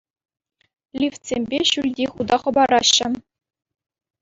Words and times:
Лифтсемпе 1.01 1.57
ҫӳлти 1.73 2.05
хута 2.15 2.37
хӑпараҫҫӗ. 2.47 3.09